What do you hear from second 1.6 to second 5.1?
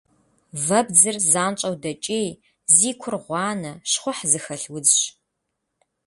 дэкӏей, зи кур гъуанэ, щхъухь зыхэлъ удзщ.